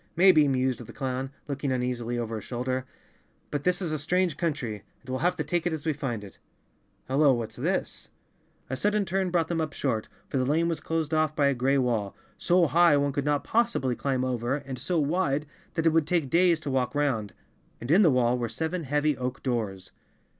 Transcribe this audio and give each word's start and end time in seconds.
"Maybe," 0.15 0.47
mused 0.47 0.79
the 0.79 0.93
clown, 0.93 1.29
looking 1.47 1.71
uneasily 1.71 2.17
over 2.17 2.37
his 2.37 2.43
shoulder, 2.43 2.85
"but 3.51 3.63
this 3.63 3.83
is 3.83 3.91
a 3.91 3.99
strange 3.99 4.35
country, 4.35 4.81
and 5.01 5.07
we'll 5.09 5.19
have 5.19 5.35
to 5.35 5.43
take 5.43 5.67
it 5.67 5.73
as 5.73 5.85
we 5.85 5.93
find 5.93 6.23
it. 6.23 6.39
Hello, 7.07 7.31
what's 7.33 7.55
this?" 7.55 8.09
The 8.09 8.09
Cowardly 8.09 8.09
Lion 8.09 8.09
of 8.09 8.71
Oz_ 8.71 8.71
A 8.71 8.77
sudden 8.81 9.05
turn 9.05 9.29
brought 9.29 9.47
them 9.47 9.61
up 9.61 9.73
short, 9.73 10.07
for 10.27 10.37
the 10.37 10.43
lane 10.45 10.67
was 10.67 10.79
closed 10.79 11.13
oft 11.13 11.35
by 11.35 11.49
a 11.49 11.53
gray 11.53 11.77
wall, 11.77 12.15
so 12.39 12.65
high 12.65 12.97
one 12.97 13.13
could 13.13 13.25
not 13.25 13.43
pos¬ 13.43 13.69
sibly 13.69 13.95
climb 13.95 14.25
over 14.25 14.55
and 14.55 14.79
so 14.79 14.97
wide 14.97 15.45
that 15.75 15.85
it 15.85 15.89
would 15.91 16.07
take 16.07 16.31
days 16.31 16.59
to 16.61 16.71
walk 16.71 16.95
'round. 16.95 17.31
And 17.79 17.91
in 17.91 18.01
the 18.01 18.09
wall 18.09 18.39
were 18.39 18.49
seven 18.49 18.85
heavy 18.85 19.15
oak 19.15 19.43
doors. 19.43 19.91